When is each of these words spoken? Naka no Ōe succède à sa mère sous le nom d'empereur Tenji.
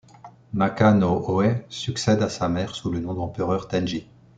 Naka 0.55 0.93
no 0.95 1.21
Ōe 1.27 1.61
succède 1.69 2.23
à 2.23 2.29
sa 2.29 2.49
mère 2.49 2.73
sous 2.73 2.89
le 2.89 2.99
nom 2.99 3.13
d'empereur 3.13 3.67
Tenji. 3.67 4.07